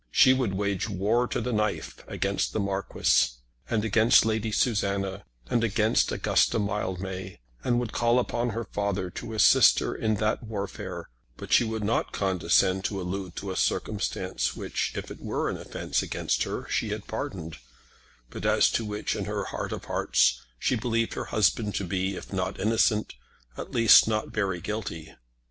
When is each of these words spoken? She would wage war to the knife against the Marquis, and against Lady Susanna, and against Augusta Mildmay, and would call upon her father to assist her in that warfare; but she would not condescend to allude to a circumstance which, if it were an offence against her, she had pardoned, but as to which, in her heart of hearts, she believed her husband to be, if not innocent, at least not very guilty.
She 0.09 0.33
would 0.33 0.55
wage 0.55 0.89
war 0.89 1.27
to 1.27 1.39
the 1.39 1.53
knife 1.53 2.03
against 2.07 2.53
the 2.53 2.59
Marquis, 2.59 3.33
and 3.69 3.85
against 3.85 4.25
Lady 4.25 4.51
Susanna, 4.51 5.25
and 5.47 5.63
against 5.63 6.11
Augusta 6.11 6.57
Mildmay, 6.57 7.37
and 7.63 7.79
would 7.79 7.91
call 7.91 8.17
upon 8.17 8.49
her 8.49 8.63
father 8.63 9.11
to 9.11 9.35
assist 9.35 9.77
her 9.77 9.93
in 9.93 10.15
that 10.15 10.41
warfare; 10.41 11.07
but 11.37 11.53
she 11.53 11.63
would 11.63 11.83
not 11.83 12.13
condescend 12.13 12.83
to 12.85 12.99
allude 12.99 13.35
to 13.35 13.51
a 13.51 13.55
circumstance 13.55 14.55
which, 14.55 14.91
if 14.95 15.11
it 15.11 15.21
were 15.21 15.51
an 15.51 15.57
offence 15.57 16.01
against 16.01 16.45
her, 16.45 16.67
she 16.67 16.89
had 16.89 17.05
pardoned, 17.05 17.57
but 18.31 18.43
as 18.43 18.71
to 18.71 18.83
which, 18.83 19.15
in 19.15 19.25
her 19.25 19.43
heart 19.43 19.71
of 19.71 19.85
hearts, 19.85 20.41
she 20.57 20.75
believed 20.75 21.13
her 21.13 21.25
husband 21.25 21.75
to 21.75 21.83
be, 21.83 22.15
if 22.15 22.33
not 22.33 22.59
innocent, 22.59 23.13
at 23.55 23.69
least 23.69 24.07
not 24.07 24.29
very 24.29 24.59
guilty. 24.59 25.13